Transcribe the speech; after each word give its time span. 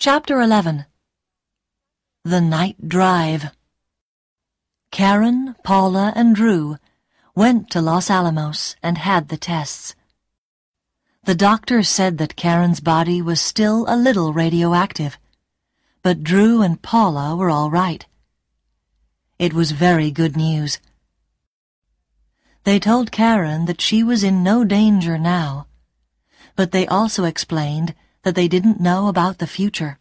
Chapter 0.00 0.40
11 0.40 0.86
The 2.24 2.40
Night 2.40 2.88
Drive 2.88 3.46
Karen, 4.92 5.56
Paula, 5.64 6.12
and 6.14 6.36
Drew 6.36 6.76
went 7.34 7.68
to 7.70 7.80
Los 7.80 8.08
Alamos 8.08 8.76
and 8.80 8.96
had 8.96 9.26
the 9.26 9.36
tests. 9.36 9.96
The 11.24 11.34
doctor 11.34 11.82
said 11.82 12.18
that 12.18 12.36
Karen's 12.36 12.78
body 12.78 13.20
was 13.20 13.40
still 13.40 13.86
a 13.88 13.96
little 13.96 14.32
radioactive, 14.32 15.18
but 16.04 16.22
Drew 16.22 16.62
and 16.62 16.80
Paula 16.80 17.34
were 17.34 17.50
all 17.50 17.68
right. 17.68 18.06
It 19.36 19.52
was 19.52 19.72
very 19.72 20.12
good 20.12 20.36
news. 20.36 20.78
They 22.62 22.78
told 22.78 23.10
Karen 23.10 23.64
that 23.64 23.80
she 23.80 24.04
was 24.04 24.22
in 24.22 24.44
no 24.44 24.62
danger 24.62 25.18
now, 25.18 25.66
but 26.54 26.70
they 26.70 26.86
also 26.86 27.24
explained 27.24 27.96
that 28.28 28.34
they 28.34 28.46
didn't 28.46 28.78
know 28.78 29.08
about 29.08 29.38
the 29.38 29.46
future. 29.46 29.96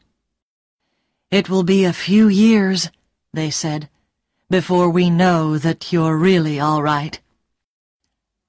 It 1.31 1.49
will 1.49 1.63
be 1.63 1.85
a 1.85 1.93
few 1.93 2.27
years, 2.27 2.91
they 3.31 3.49
said, 3.49 3.87
before 4.49 4.89
we 4.89 5.09
know 5.09 5.57
that 5.57 5.93
you're 5.93 6.17
really 6.17 6.59
all 6.59 6.83
right. 6.83 7.21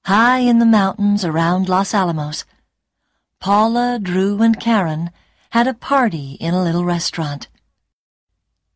High 0.03 0.39
in 0.39 0.59
the 0.59 0.65
mountains 0.65 1.23
around 1.23 1.69
Los 1.69 1.93
Alamos, 1.93 2.43
Paula, 3.39 3.99
Drew, 4.03 4.41
and 4.41 4.59
Karen 4.59 5.11
had 5.51 5.65
a 5.65 5.73
party 5.73 6.33
in 6.41 6.53
a 6.53 6.61
little 6.61 6.83
restaurant. 6.83 7.47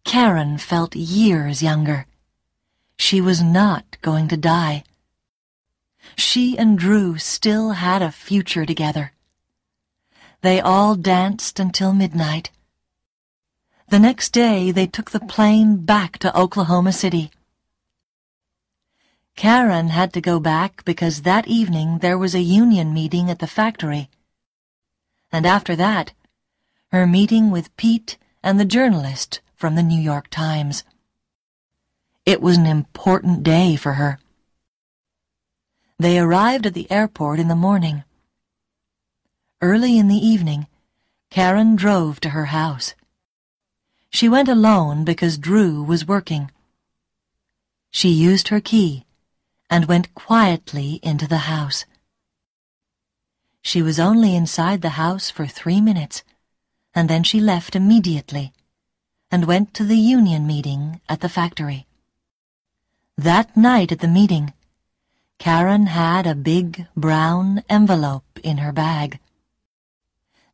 Karen 0.05 0.58
felt 0.58 0.96
years 0.96 1.62
younger. 1.62 2.08
She 2.98 3.20
was 3.20 3.44
not 3.44 3.98
going 4.02 4.30
to 4.30 4.38
die. 4.38 4.85
She 6.16 6.58
and 6.58 6.80
Drew 6.80 7.18
still 7.18 7.72
had 7.72 8.02
a 8.02 8.10
future 8.10 8.66
together. 8.66 9.12
They 10.44 10.60
all 10.60 10.96
danced 10.96 11.58
until 11.58 11.94
midnight. 11.94 12.52
The 13.88 13.98
next 13.98 14.32
day, 14.32 14.72
they 14.72 14.88
took 14.88 15.12
the 15.12 15.22
plane 15.22 15.85
back 15.85 16.18
to 16.18 16.38
Oklahoma 16.38 16.91
City. 16.91 17.32
Karen 19.38 19.88
had 19.88 20.12
to 20.12 20.20
go 20.20 20.41
back 20.41 20.84
because 20.84 21.22
that 21.22 21.48
evening 21.48 22.00
there 22.00 22.18
was 22.18 22.35
a 22.35 22.41
union 22.41 22.94
meeting 22.94 23.30
at 23.30 23.40
the 23.40 23.48
factory. 23.48 24.10
And 25.32 25.46
after 25.46 25.77
that, 25.77 26.12
her 26.91 27.07
meeting 27.07 27.50
with 27.50 27.76
Pete 27.78 28.18
and 28.44 28.60
the 28.60 28.66
journalist 28.66 29.40
from 29.55 29.76
the 29.76 29.82
New 29.82 30.00
York 30.00 30.28
Times. 30.30 30.84
It 32.26 32.41
was 32.41 32.57
an 32.57 32.66
important 32.66 33.44
day 33.44 33.78
for 33.78 33.94
her. 33.94 34.20
They 35.98 36.20
arrived 36.20 36.66
at 36.66 36.74
the 36.74 36.91
airport 36.91 37.40
in 37.40 37.48
the 37.48 37.55
morning. 37.55 38.04
Early 39.64 39.98
in 39.98 40.10
the 40.10 40.28
evening, 40.34 40.68
Karen 41.30 41.78
drove 41.78 42.20
to 42.20 42.32
her 42.32 42.48
house. 42.48 42.96
She 44.10 44.28
went 44.28 44.50
alone 44.50 45.06
because 45.06 45.38
Drew 45.38 45.82
was 45.82 46.06
working. 46.06 46.52
She 47.90 48.10
used 48.10 48.50
her 48.50 48.60
key 48.60 49.06
and 49.70 49.86
went 49.86 50.14
quietly 50.16 51.00
into 51.02 51.30
the 51.30 51.48
house. 51.48 51.86
She 53.62 53.82
was 53.82 54.02
only 54.02 54.36
inside 54.36 54.82
the 54.82 55.00
house 55.00 55.30
for 55.30 55.48
three 55.48 55.80
minutes, 55.80 56.24
and 56.94 57.10
then 57.10 57.24
she 57.24 57.40
left 57.40 57.74
immediately 57.74 58.52
and 59.32 59.46
went 59.46 59.74
to 59.76 59.86
the 59.86 59.96
union 59.96 60.46
meeting 60.46 61.00
at 61.08 61.22
the 61.22 61.30
factory. 61.30 61.88
That 63.18 63.56
night 63.56 63.94
at 63.94 64.00
the 64.00 64.09
meeting, 64.09 64.52
Karen 65.40 65.86
had 65.86 66.28
a 66.28 66.36
big 66.36 66.86
brown 66.97 67.64
envelope 67.69 68.38
in 68.44 68.58
her 68.58 68.74
bag. 68.74 69.19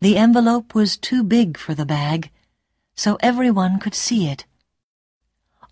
The 0.01 0.15
envelope 0.15 0.73
was 0.73 0.95
too 0.95 1.23
big 1.23 1.57
for 1.57 1.73
the 1.75 1.85
bag, 1.85 2.31
so 2.95 3.17
everyone 3.19 3.79
could 3.79 3.93
see 3.93 4.27
it. 4.27 4.45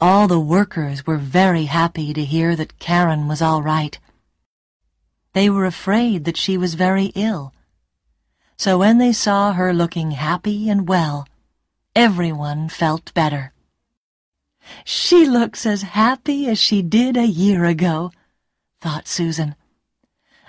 All 0.02 0.28
the 0.28 0.40
workers 0.40 1.08
were 1.08 1.18
very 1.18 1.66
happy 1.66 2.14
to 2.14 2.26
hear 2.26 2.54
that 2.58 2.78
Karen 2.78 3.30
was 3.30 3.42
all 3.42 3.64
right. 3.64 3.98
They 5.32 5.50
were 5.50 5.66
afraid 5.66 6.26
that 6.26 6.36
she 6.36 6.58
was 6.58 6.74
very 6.74 7.06
ill. 7.16 7.54
So 8.58 8.78
when 8.78 8.98
they 8.98 9.14
saw 9.14 9.54
her 9.54 9.74
looking 9.74 10.12
happy 10.12 10.70
and 10.70 10.90
well, 10.90 11.26
everyone 11.96 12.68
felt 12.68 13.14
better. 13.14 13.54
She 14.84 15.26
looks 15.26 15.66
as 15.66 15.84
happy 15.84 16.48
as 16.48 16.60
she 16.60 16.82
did 16.82 17.16
a 17.16 17.26
year 17.26 17.64
ago, 17.64 18.12
thought 18.82 19.08
Susan. 19.08 19.56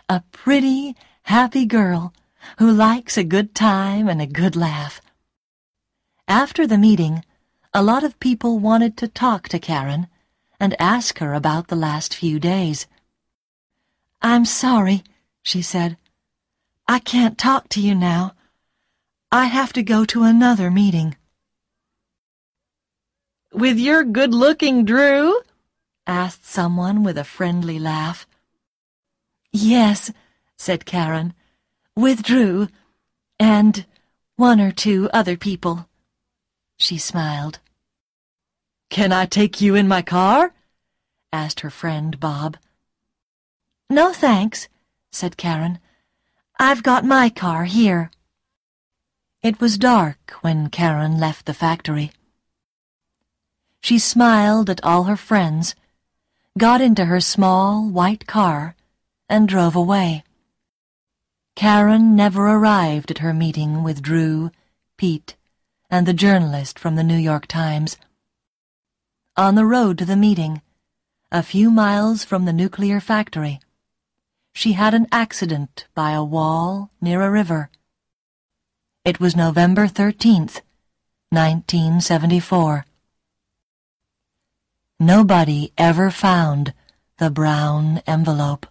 A 0.09 0.25
pretty, 0.33 0.97
happy 1.23 1.65
girl 1.65 2.13
who 2.57 2.73
likes 2.73 3.17
a 3.17 3.25
good 3.25 3.55
time 3.55 4.09
and 4.09 4.23
a 4.23 4.27
good 4.27 4.57
laugh. 4.57 5.01
After 6.27 6.67
the 6.67 6.79
meeting, 6.79 7.25
a 7.75 7.83
lot 7.83 8.03
of 8.03 8.19
people 8.19 8.59
wanted 8.59 8.97
to 8.97 9.09
talk 9.09 9.49
to 9.49 9.59
Karen 9.59 10.09
and 10.59 10.75
ask 10.81 11.19
her 11.19 11.35
about 11.35 11.69
the 11.69 11.77
last 11.77 12.15
few 12.15 12.41
days. 12.41 12.87
I'm 14.21 14.45
sorry, 14.45 15.05
she 15.43 15.63
said. 15.63 15.97
I 16.89 16.99
can't 16.99 17.39
talk 17.39 17.69
to 17.71 17.81
you 17.81 17.95
now. 17.95 18.35
I 19.31 19.45
have 19.45 19.73
to 19.75 19.83
go 19.83 20.05
to 20.07 20.25
another 20.25 20.71
meeting. 20.71 21.17
With 23.53 23.79
your 23.79 24.05
good-looking 24.05 24.85
Drew? 24.85 25.41
asked 26.07 26.47
someone 26.47 27.05
with 27.05 27.19
a 27.19 27.25
friendly 27.25 27.79
laugh. 27.79 28.27
Yes, 29.53 30.11
said 30.57 30.87
Karen 30.87 31.35
with 31.99 32.23
Drew, 32.23 32.69
and 33.41 33.85
one 34.37 34.61
or 34.61 34.71
two 34.71 35.11
other 35.13 35.37
people. 35.37 35.89
She 36.79 36.97
smiled. 36.97 37.59
Can 38.89 39.11
I 39.11 39.27
take 39.27 39.61
you 39.61 39.75
in 39.75 39.89
my 39.89 40.03
car? 40.03 40.55
asked 41.33 41.61
her 41.61 41.71
friend 41.71 42.21
Bob. 42.21 42.57
No, 43.91 44.13
thanks, 44.13 44.69
said 45.11 45.37
Karen. 45.37 45.81
I've 46.57 46.85
got 46.85 47.05
my 47.05 47.31
car 47.31 47.65
here. 47.65 48.13
It 49.43 49.61
was 49.61 49.77
dark 49.77 50.35
when 50.41 50.71
Karen 50.71 51.19
left 51.19 51.47
the 51.47 51.55
factory. 51.55 52.13
She 53.81 53.99
smiled 53.99 54.71
at 54.71 54.85
all 54.85 55.05
her 55.05 55.17
friends, 55.17 55.75
got 56.57 56.81
into 56.81 57.07
her 57.07 57.21
small 57.21 57.89
white 57.89 58.29
car, 58.29 58.77
and 59.29 59.49
drove 59.49 59.75
away. 59.75 60.23
Karen 61.59 62.15
never 62.15 62.47
arrived 62.47 63.11
at 63.11 63.19
her 63.19 63.35
meeting 63.35 63.83
with 63.83 64.01
Drew, 64.01 64.53
Pete, 64.97 65.35
and 65.91 66.07
the 66.07 66.13
journalist 66.13 66.79
from 66.79 66.95
the 66.95 67.03
New 67.03 67.17
York 67.17 67.49
Times. 67.49 67.97
On 69.37 69.57
the 69.57 69.67
road 69.67 69.99
to 69.99 70.05
the 70.05 70.15
meeting, 70.15 70.63
a 71.33 71.43
few 71.43 71.73
miles 71.73 72.23
from 72.23 72.45
the 72.45 72.53
nuclear 72.53 73.01
factory, 73.01 73.59
she 74.53 74.75
had 74.75 74.95
an 74.95 75.09
accident 75.11 75.89
by 75.97 76.13
a 76.13 76.23
wall 76.23 76.93
near 77.01 77.23
a 77.23 77.31
river. 77.31 77.71
It 79.05 79.19
was 79.19 79.35
November 79.35 79.89
13th, 79.89 80.61
1974. 81.31 82.87
Nobody 85.01 85.73
ever 85.77 86.13
found 86.13 86.73
the 87.17 87.31
brown 87.31 88.01
envelope. 88.07 88.65